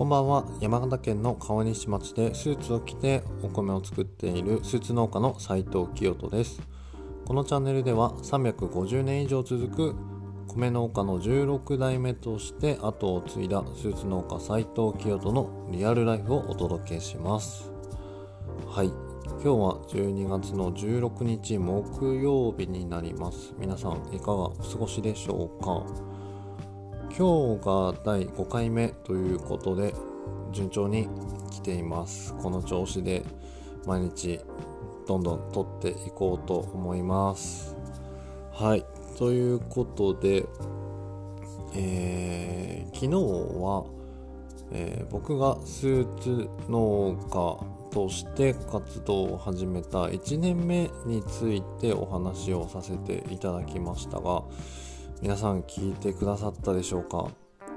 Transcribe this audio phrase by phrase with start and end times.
[0.00, 0.46] こんばんは。
[0.62, 6.62] 山形県の川西町でスーツを着てお米を作っているスーツ農家の斉藤清人です。
[7.26, 9.94] このチャンネルでは350年以上続く
[10.48, 17.70] 米農家の16代目として後を継いだスーツ農家斉藤清人のリアルライフをお届けします。
[18.68, 18.86] はい。
[18.86, 23.52] 今日は12月の16日木曜日になります。
[23.58, 25.84] 皆さんいかがお過ごしでしょうか？
[27.16, 29.94] 今日が第5回目ということで
[30.52, 31.08] 順調に
[31.50, 32.34] 来ています。
[32.34, 33.24] この調子で
[33.84, 34.40] 毎日
[35.06, 37.76] どんどん撮っていこうと思います。
[38.52, 38.86] はい。
[39.18, 40.46] ということで、
[41.74, 43.10] えー、昨日
[43.60, 43.84] は、
[44.70, 54.44] えー、僕がスーツ農家として活動を始めた1年目についてお話をさせていただきましたが
[55.22, 57.28] 皆さん聞いてくださったでしょうか、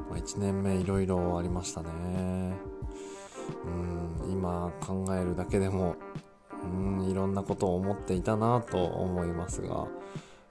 [0.09, 1.89] ま、1年目いろいろありましたね。
[3.65, 5.97] うん今考えるだけでも
[6.63, 9.87] うんいろんなことを思っていたなと思いますが、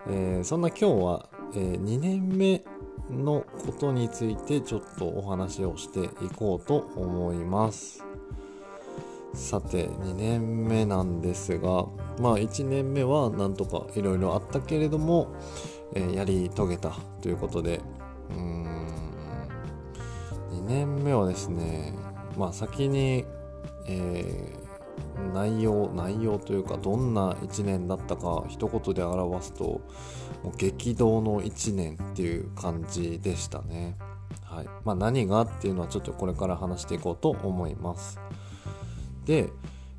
[0.06, 2.62] えー、そんな今日は、えー、2年目
[3.10, 8.04] のことについてちょっとお話をしていこうと思います。
[9.32, 11.86] さて2年目なんですが
[12.20, 15.34] まあ1年目はなんとかいろいろあったけれども
[15.94, 16.90] えー、やり遂げた
[17.20, 17.80] ということで
[18.30, 18.66] うーん
[20.52, 21.94] 2年目はですね
[22.36, 23.24] まあ先に、
[23.86, 29.64] えー、内容内容というかどんな1年だったか一言で表すと
[30.42, 33.96] もう激動の1年っていう感じでしたね。
[34.44, 38.20] はいまあ、何がっていうのはちょっとこれから話していこうと思います。
[39.24, 39.50] で、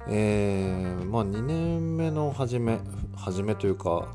[0.08, 2.80] えー、まあ2年目の初め
[3.16, 4.10] 初めというか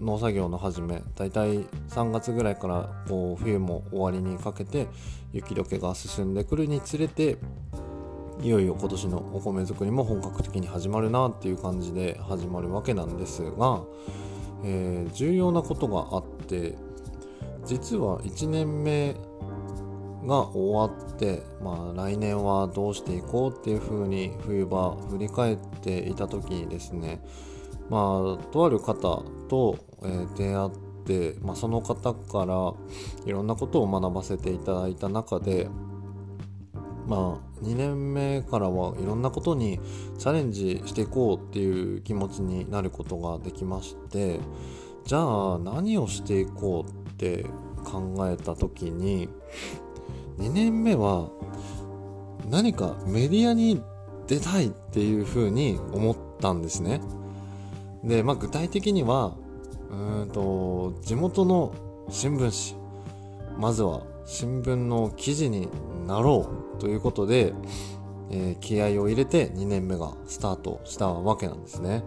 [0.00, 4.88] 農作業の始めだいたい3月ぐらいからこう冬も終わりにかけて
[5.32, 7.38] 雪解けが進んでくるにつれて
[8.40, 13.82] いよいよ今年のお米作りも本格的に始まるなっていう感じで始まるわけなんですが、
[14.64, 16.76] えー、重要なことがあって
[17.64, 19.14] 実は1年目
[20.26, 27.22] が終わって、まあ、来年はどうしていこうっていうふうに冬場振り返っていた時にですね
[27.90, 30.70] まあとある方と、え、出会っ
[31.04, 32.72] て、まあ、その方から
[33.26, 35.68] いろんなことを学ばせていただいた中で
[37.06, 39.80] まあ2年目からはいろんなことに
[40.18, 44.40] チャレンジしていこうっていう気持ちになることができまして
[45.04, 47.44] じゃあ何をしていこうって
[47.84, 49.28] 考えた時に
[50.38, 51.28] 2年目は
[52.48, 53.82] 何かメディアに
[54.26, 57.00] 出たいっていうふうに思ったんですね。
[58.02, 59.36] で、まあ、具体的には
[59.94, 61.72] うんと地元の
[62.10, 65.68] 新聞紙まずは新聞の記事に
[66.06, 67.52] なろうということで、
[68.30, 72.02] えー、気合を入れて2年目がスタートしたわけなんですね。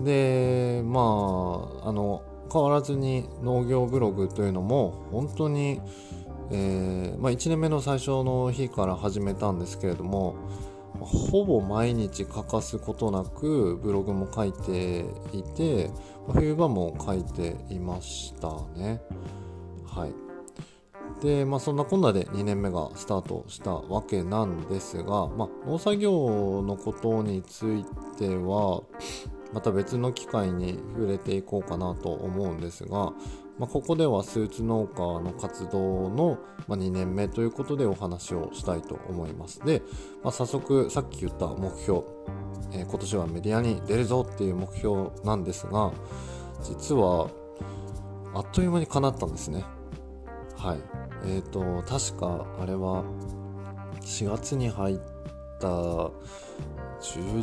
[0.00, 1.00] でま
[1.84, 5.80] ああの変わらずに農業ブログというのも本当に、
[6.50, 10.34] えー、まあ、1年目の最初の日から始めたんですけれども
[10.98, 15.90] ほぼ毎日欠かすことなくブログも書いていて
[16.32, 19.00] 冬場も書いていましたね。
[19.86, 20.12] はい。
[21.22, 27.84] でまあそんなこんなで2年目がスタートしたわけなんですが、まあ、農作業のことについ
[28.16, 28.82] ては
[29.52, 33.12] また別の機会に触れていこうかなと思うんですが、
[33.60, 39.60] まあ、ここではスーツ農家の活動の、ま2年目ということでお話をしたいと思います。
[39.60, 39.82] で、
[40.24, 42.00] まあ、早速さっき言った目標、
[42.72, 45.92] えー、今年はメディアに出るぞっていう目標なんですが、
[46.62, 47.28] 実は
[48.32, 49.62] あっという間に叶ったんですね。
[50.56, 50.78] はい。
[51.26, 53.04] えっ、ー、と、確かあれは
[54.00, 55.00] 4月に入っ
[55.60, 56.12] た中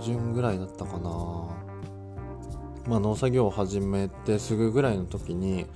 [0.02, 1.10] 旬ぐらいだったかな。
[2.88, 5.68] まあ、農作業を始めてすぐぐらいの時に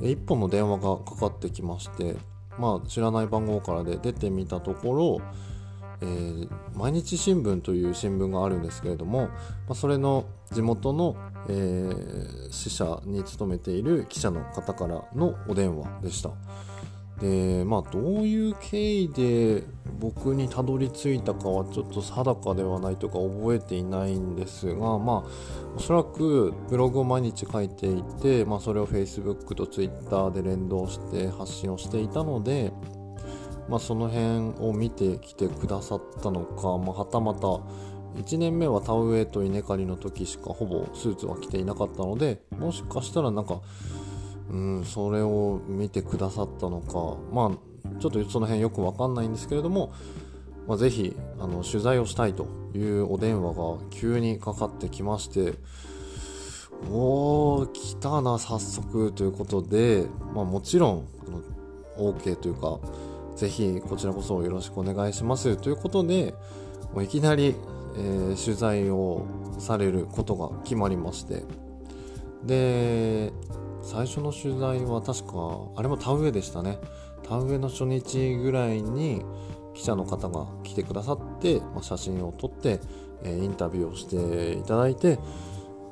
[0.00, 2.16] 1本の電話がかかってきまして、
[2.58, 5.20] まあ、知らない番号からで出てみたところ、
[6.00, 9.32] えー、毎日新聞という新聞があるんですけれども、ま
[9.70, 11.16] あ、それの地元の、
[11.48, 16.30] えー、支社に勤めている記者の方からのお電話でした。
[17.20, 19.62] でまあどういう経緯で
[20.00, 25.30] 僕にたどり着いたかはちょっと定かではないとか覚えていないんですがまあ
[25.76, 32.72] おそらくブログを毎日書いていて、まあ、それを Facebook と Twitter で連動して発信をしていたので、
[33.68, 37.48] まあ、その辺を見てきてくださったのか、まあ、はたまた
[38.20, 43.60] 1年目は田植えと稲刈りの時しかほぼスーツは着ていなかったのでもしかしたらなんか
[44.48, 49.92] うんそれを見てくださったのかまあちょっとその辺よくわかんないんですけれども、
[50.66, 55.54] まあ、ぜひあの取材をしたいというお電話が急にかかってきまして
[56.90, 61.30] おー来たな早速ということで、まあ、もちろんあ
[62.00, 62.78] の OK というか
[63.36, 66.34] ぜひこちらこそよろしくお願いしますということで
[66.92, 67.54] もういきなり、
[67.96, 69.26] えー、取材を
[69.58, 71.42] されることが決まりまして
[72.44, 73.32] で
[73.82, 75.32] 最初の取材は確か
[75.76, 76.78] あれも田植えでしたね。
[77.22, 79.22] 田植えの初日ぐらいに
[79.74, 82.80] 記者の方が来てくださって、まあ、写真を撮って、
[83.22, 85.18] えー、インタビューをしていただいて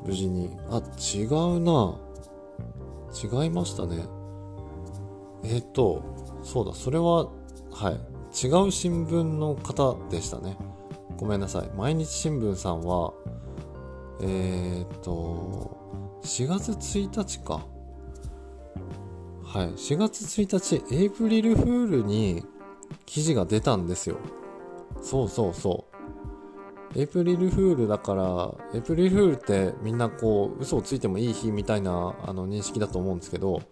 [0.04, 0.82] 無事にあ
[1.14, 1.98] 違うな。
[3.12, 4.06] 違いましたね。
[5.44, 6.02] えっ、ー、と
[6.42, 7.28] そうだそれは
[7.70, 7.94] はい。
[8.34, 10.56] 違う新聞の方でしたね。
[11.18, 11.70] ごめんなさい。
[11.76, 13.12] 毎日新聞さんは
[14.22, 17.66] えっ、ー、と4月1日か。
[19.44, 19.68] はい。
[19.72, 22.42] 4月1日エイプリルフールに
[23.06, 24.16] 記事が出たんですよ
[25.00, 25.86] そうそうそ
[26.94, 33.62] うエイプリルフールだからエイプリルフールってみんなこう嘘をついてもいい日みたいなあの認識だと思うんですけど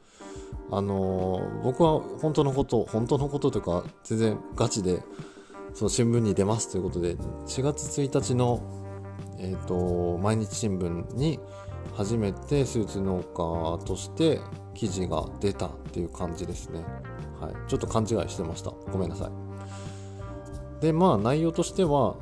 [0.71, 5.03] あのー、僕は本当のこと本当のことというか全然ガチで
[5.75, 7.17] その新聞に出ますということで
[7.47, 8.61] 4月1日の、
[9.38, 11.38] えーと、毎日新聞に
[11.94, 14.41] 初めてスーツ農家として
[14.75, 16.85] 記事が出たっていう感じですね。
[17.40, 18.70] はい、ちょっと勘違いしてました。
[18.92, 19.31] ごめんなさ
[20.81, 20.82] い。
[20.82, 22.16] で、まあ内容としては、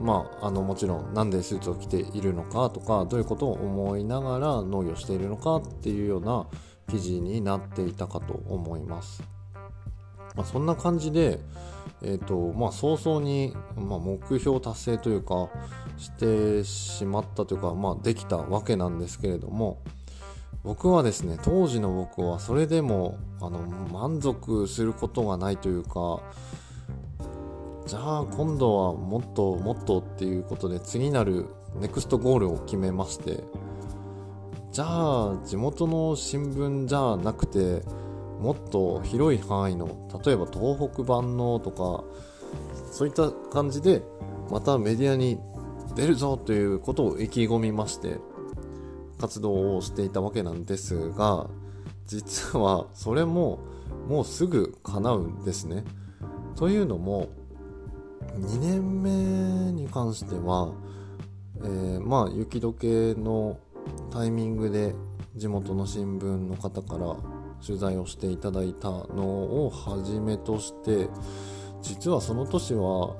[0.00, 6.46] まあ、あのもちろんなんでスーツを着ているのかとかどういうことを思いながら農業しているのかっていうような
[6.88, 9.22] 記事になっていたかと思います。
[10.34, 11.38] まあ、そんな感じで、
[12.02, 15.48] えーとまあ、早々に、まあ、目標達成というか
[15.96, 19.80] してしまったというか、まあ、できたわけなんですけれども
[20.62, 23.58] 僕はですね当時の僕はそれでもあの
[23.92, 26.20] 満足することがないというか
[27.86, 31.46] じゃあ今度はもっともっとっていうことで次なる
[31.80, 33.44] ネクストゴールを決めまして
[34.72, 37.82] じゃあ地元の新聞じゃなくて
[38.40, 42.04] もっと広い範囲の例えば東北版のとか
[42.90, 44.02] そういった感じで
[44.50, 45.38] またメディアに
[45.94, 48.18] 出るぞということを意気込みまして
[49.18, 51.48] 活動をしていたわけなんですが
[52.06, 53.60] 実はそれも
[54.08, 55.84] もうすぐ叶うんですね。
[56.56, 57.28] というのも
[58.38, 59.10] 2年目
[59.72, 60.72] に関しては、
[61.58, 63.58] えー、まあ雪解けの
[64.10, 64.94] タイミングで
[65.36, 67.16] 地元の新聞の方から
[67.64, 71.08] 取材をしていただいたのをはじめとして
[71.82, 73.16] 実はその年は、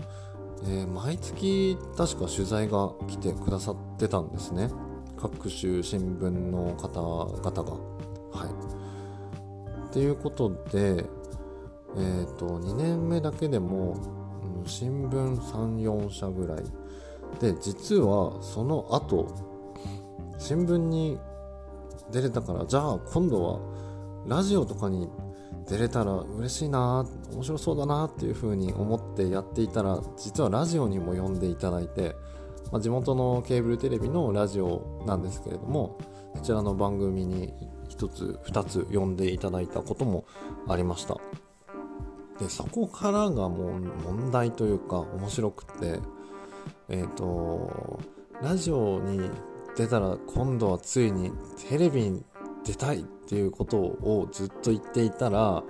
[0.64, 4.70] えー、毎月確か取材が来てくださってたんですね
[5.24, 7.72] 各種新聞の方々が
[8.38, 9.88] はい。
[9.88, 13.96] っていうことでえっ、ー、と2年目だけでも、
[14.60, 16.64] うん、新聞34社ぐらい。
[17.40, 19.34] で実はその後
[20.38, 21.18] 新聞に
[22.10, 23.60] 出れたからじゃあ今度は
[24.26, 25.08] ラジオとかに
[25.66, 32.14] 出れたら嬉しいな面白そうだなっていう風に思ってやっていたら実はラジオにも呼んでいただいて、
[32.72, 35.99] まあ、地元のケーブルテレビのラジオなんですけれども
[36.32, 37.52] こちらの番組に
[37.88, 40.24] 1つ2つ呼んでいただいたことも
[40.69, 41.17] ありました。
[42.38, 46.00] でそこからがもう問題というか面白くって
[46.88, 48.00] えっ、ー、と
[48.43, 49.31] ラジオに
[49.77, 51.32] 出たら今度はついに
[51.69, 52.24] テレビに
[52.65, 55.62] 出たいっていうことをずっと言っていたら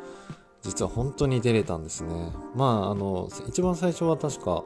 [0.62, 2.32] 実は本当に出れたんですね。
[2.54, 4.64] まああの一番最初は確か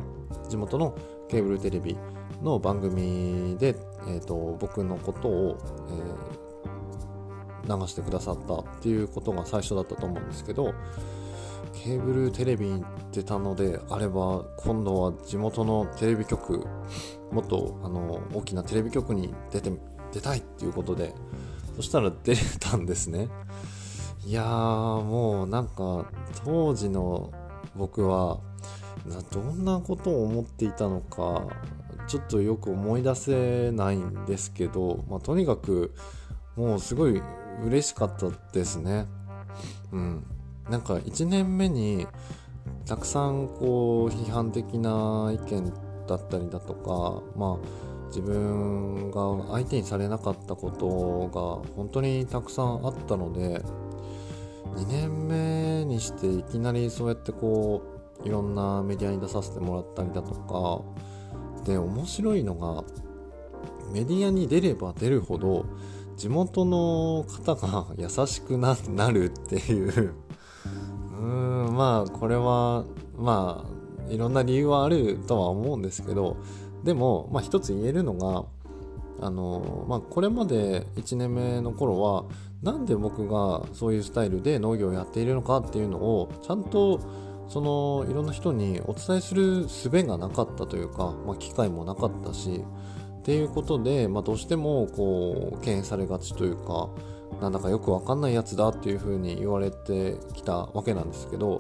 [0.49, 0.95] 地元の
[1.29, 1.97] ケーブルテレビ
[2.43, 3.77] の番組で、
[4.07, 5.59] えーと、僕のことを、
[7.65, 10.75] えー、流してくださったっていうことが最初だったと思うんですけど
[11.73, 16.67] ケーブルテレビに出たのであれば今度は地元のテレビ局
[17.31, 19.71] もっとあの大きなテレビ局に出て
[20.13, 21.15] 出たいっていうことで
[21.77, 23.29] そしたら出れたんですね。
[24.25, 26.11] いやーもうなんか
[26.45, 27.31] 当時の
[27.77, 28.41] 僕は
[29.31, 31.47] どんなことを思っていたのか
[32.09, 35.95] ちょっとよく思い出せないんですけど、まあ、とにかく
[36.57, 37.23] もうすごい
[37.65, 39.07] 嬉しかったですね。
[39.93, 40.27] うん。
[40.69, 42.07] なんか1年目に
[42.87, 45.73] たくさんこう批判的な意見
[46.07, 53.63] だったりだとかまあ自分が相手にされなかったことが本当にたくさんあったので
[54.77, 57.83] 2年目にしていきなりそうやってこ
[58.25, 60.83] ういろんなメディアに出させてもらったりだとか
[61.69, 62.83] で面白いのが
[63.93, 65.67] メディアに出れば出るほど
[66.17, 68.75] 地元の方が優しくな
[69.11, 70.15] るっていう。
[71.21, 72.85] ーんまあこれは
[73.17, 73.65] ま
[74.09, 76.37] あいろんな理由はあるとは思うんですけど
[76.85, 78.45] でも、まあ、一つ言えるのが
[79.21, 82.25] あの、まあ、これまで1年目の頃は
[82.63, 87.01] なんで僕がそういうスタイルで農業をやっているのかっていうのをちゃんと
[87.49, 92.63] そのいろんな人にお伝えする術がなかったというか、まあ、機会もなかったし
[93.21, 96.91] っていうことで、まあ、どうしてもこう敬遠されがちというか
[97.41, 101.59] なんだかよくわかんないやつだっていうふうに言われてきたわけなんですけど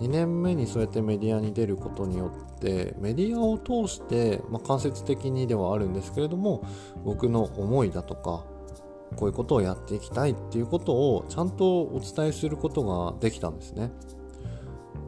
[0.00, 6.64] 2年目にそうやってメディアに出ることによってメディアを通して、まあ、間接的にではあるんですけれども
[7.04, 8.44] 僕の思いだとか
[9.16, 13.90] こういうことをやっていきたいっていうことをちゃんとお伝えすることができたんですね。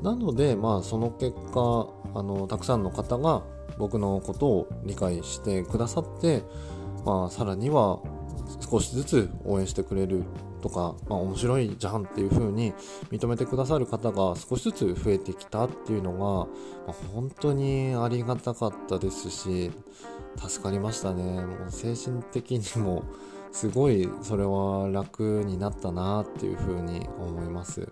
[0.02, 3.42] なので、まあ、その結果あのたくさんの方が
[3.78, 6.42] 僕のことを理解してくださって、
[7.04, 8.00] まあ、さらには
[8.70, 10.24] 少しずつ応援してくれる
[10.60, 12.72] とか、まあ、面白いじゃんっていう風に
[13.10, 16.46] 認めてくださる方が少しずつ増えてきたっていうのが、ま
[16.88, 19.70] あ、本当にありがたかったですし
[20.36, 21.44] 助かりましたね。
[21.44, 23.04] もう精神的にも
[23.52, 27.88] すごいそれは楽になったなっていう風に思います。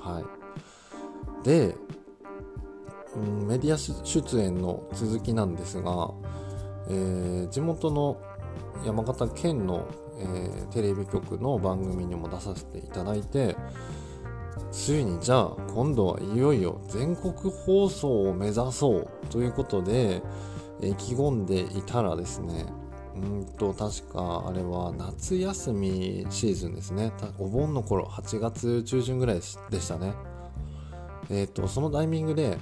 [0.00, 0.43] はい。
[1.44, 1.76] で、
[3.14, 6.10] うん、メディア出演の続きなんですが、
[6.88, 8.20] えー、地元の
[8.84, 9.86] 山形県の、
[10.18, 13.56] えー、テレビ局の番組にも出させていただいて
[14.72, 20.22] ついにじゃあ今度はいよいよ全国放送を目指そうということで
[20.80, 22.66] 意気込んでいたらですね
[23.14, 27.12] うんと確かあれは夏休みシーズンですね。
[27.38, 30.14] お盆の頃8月中旬ぐらいでしたね。
[31.30, 32.58] えっ、ー、とそのタイミングで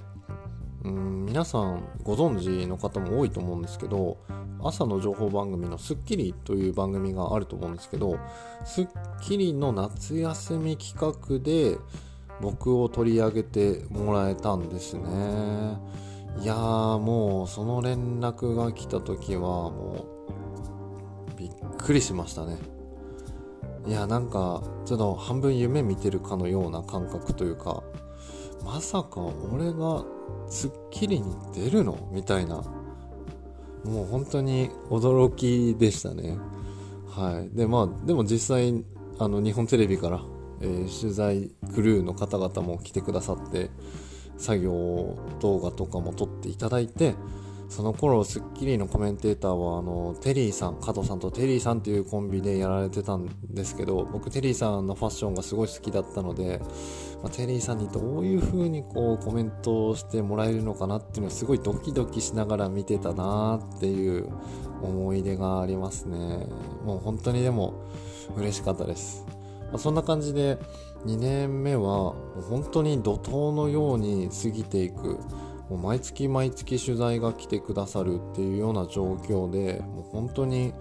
[0.84, 4.18] うん皆さんご存知の方も多いと思うんですけど
[4.62, 8.18] 朝の情報番組の『スッキリ』という番組があると思うんですけど
[8.64, 8.88] 『スッ
[9.20, 11.78] キリ』の夏休み企画で
[12.40, 15.78] 僕を取り上げてもらえたんですね。
[16.40, 19.40] いやーもうその連絡が来た時は
[19.70, 20.06] も
[21.36, 22.58] うびっくりしましたね。
[23.86, 27.82] いやなんかちょっと半分夢見てるかのような感覚というか
[28.64, 29.20] まさか
[29.52, 30.04] 俺が
[30.48, 32.08] 『スッキリ』に出るの？
[32.12, 32.62] みたいな
[33.84, 36.38] もう本当に驚きでしたね。
[37.08, 37.56] はい。
[37.56, 38.84] で、まあ、でも実際、
[39.18, 40.22] あの、日本テレビから、
[40.60, 43.70] えー、取材クルーの方々も来てくださって、
[44.36, 47.14] 作業動画とかも撮っていただいて、
[47.72, 56.60] その頃、スッキリのコメンテーターは、あの、テリーさん、加藤さんとテリーさんっていうコンビでやられてたんですけど、僕、テリーさんのファッションがすごい好きだったので、
[57.22, 64.28] まあ、テリーさんにどういう風にこうコメントをしてもらえるのかなっていうのをすごいドキドキしながら見てたなっていう
[64.82, 66.46] 思い出がありますね。
[66.84, 67.88] もう本当にでも
[68.36, 69.24] 嬉しかったです。
[69.70, 70.58] まあ、そんな感じで
[71.06, 72.14] 2年目は
[72.50, 75.18] 本当に怒涛のように過ぎていく。
[75.72, 80.74] もう毎月毎月取材が来てくださるっていうような状況でもう本当に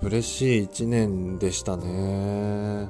[0.00, 2.88] 嬉しい1年でしたね。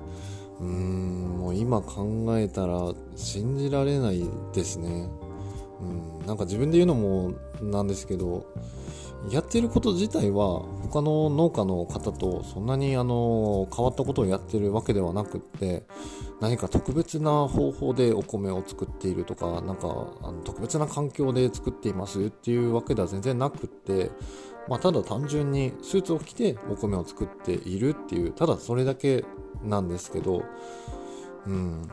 [0.61, 5.09] うんもう今考えたら信じられないですね。
[5.81, 8.47] うんなんか自分で言うのもなんですけど
[9.31, 15.85] やってること自体は他の農家の方とそんなにあの変わったことをやってるわけではなくって
[16.43, 24.11] 何か特別な方法でお米を作っているとかなんかあの特別な環境で作っていますっていうわけでは全然なくって、
[24.69, 29.25] まあ、ただ単純にスーツを着てお米を作っているっていうただそれだけ
[29.63, 30.43] なんですけど
[31.47, 31.89] うん。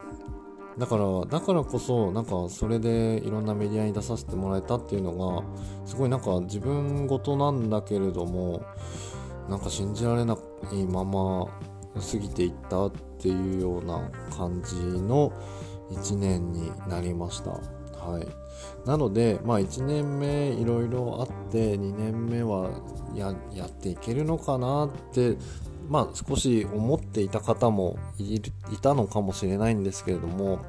[0.77, 5.43] だから、だからこそ、なんかそれでいろんなメディアに出させてもらえたっていうのが、
[5.85, 8.63] すごいなんか自分事なんだけれども、
[9.49, 10.37] なんか信じられな
[10.71, 11.47] いまま
[11.95, 15.31] 過ぎていったっていうような感じの
[15.91, 17.51] 1年になりました。
[17.51, 18.27] はい。
[18.87, 22.69] なので、まあ1年目いろいろあって、2年目は
[23.15, 23.31] や
[23.65, 25.37] っていけるのかなって
[25.89, 28.39] まあ、少し思っていた方もい
[28.79, 30.59] たのかもしれないんですけれども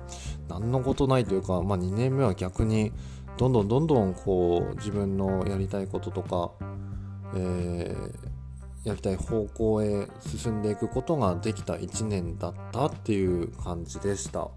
[0.49, 2.91] 何のことないというか、まあ、2年目は逆に
[3.37, 6.53] どんどんどんどんこう自分のやりたいこととか、
[7.35, 8.15] えー、
[8.85, 14.49] やりたい方向へ進んでいくことができた1年だったっていう感じでした。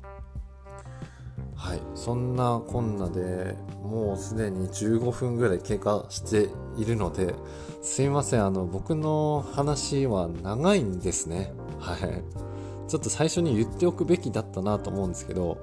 [1.56, 7.36] はい、そんなこんなでもうすでに15分ぐらい経過しているので
[7.82, 8.46] すいません。
[8.46, 11.54] あの僕の話は長いんですね。
[11.80, 12.54] はい。
[12.88, 15.58] ちょっと最初に言っておくべきだったなと思うんですけど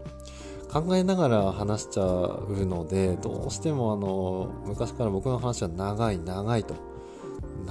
[0.72, 6.74] 考えながら話しちゃうのでどうしてもあの昔から僕の話は長い長いと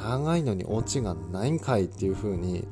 [0.04, 2.68] 長いのにオチがないんかいっていう風に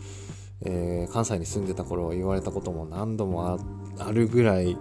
[0.62, 3.60] えー、関西に住んでた頃言われたことも何度も
[4.00, 4.78] あるぐらい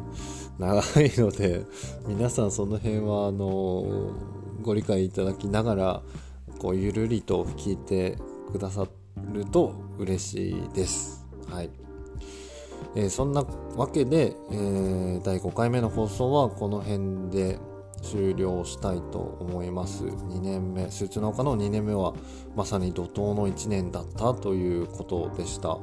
[0.58, 1.64] 長いので
[2.06, 4.12] 皆さんその辺はあの
[4.62, 6.02] ご理解いただきながら
[6.58, 8.16] こうゆるりと聞いて
[8.50, 8.86] くださ
[9.32, 11.26] ると嬉しいです。
[11.50, 11.70] はい。
[12.94, 13.44] えー、そんな
[13.76, 17.58] わけで、えー、第5回目の放送はこの辺で
[18.06, 20.04] 終了したいと思います。
[20.04, 22.14] 2年目スーツ農家の2年目は
[22.54, 25.68] まさに怒涛の1年だったということでした。
[25.68, 25.78] は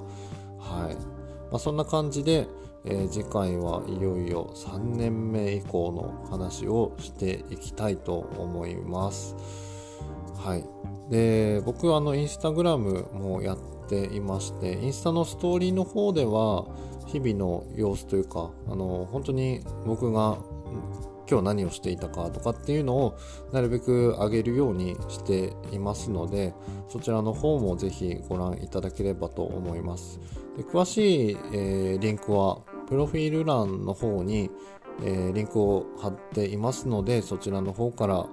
[0.89, 0.96] い、
[1.51, 2.48] まあ、そんな感じで、
[2.86, 9.36] えー、次回はいよいよ3年目以降の話をしていきたいと思います。
[10.36, 10.65] はい。
[11.10, 16.65] で僕はあのインスタグラムもやっていましてインスタのストーリーの方では
[17.08, 20.38] 日々の様子というかあの本当に僕が
[21.30, 23.18] 今日何をしていたかとかっていうのを
[23.51, 26.53] なるべく上げるようにしていますので
[26.89, 30.20] そちらの方もぜひご覧いただければと思います。
[30.58, 34.51] で詳しい、えー、リンクはプロフィール欄の方に、
[35.03, 38.25] えー、リンクを貼っていますのでそちらの方から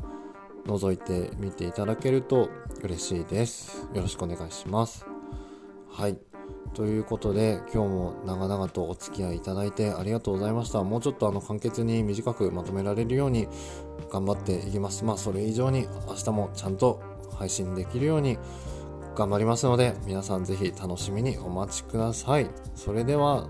[0.66, 2.50] 覗いてみていただけると
[2.82, 3.88] 嬉しいです。
[3.94, 5.06] よろしくお願いします。
[5.88, 6.29] はい。
[6.74, 10.82] ということで今日も長々とお付き合いいただいてありがとうございました。
[10.82, 13.48] もうちょっとあの簡潔に短くまとめられるように
[14.10, 15.04] 頑張っていきます。
[15.04, 17.00] まあそれ以上に明日もちゃんと
[17.36, 18.38] 配信できるように
[19.16, 22.48] 頑張りますので皆さんぜひ楽しみにお待ちください。
[22.74, 23.48] それでは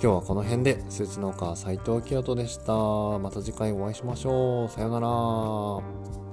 [0.00, 2.72] 今日はこの辺でスーツ農家斉藤清人でした。
[3.18, 4.68] また次回お会いしましょう。
[4.68, 6.23] さようなら。